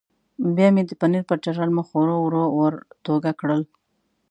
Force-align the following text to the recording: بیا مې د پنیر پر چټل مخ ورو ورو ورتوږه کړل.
بیا 0.55 0.67
مې 0.73 0.83
د 0.89 0.91
پنیر 1.01 1.23
پر 1.29 1.37
چټل 1.43 1.69
مخ 1.77 1.87
ورو 1.93 2.15
ورو 2.21 2.43
ورتوږه 2.59 3.31
کړل. 3.39 3.61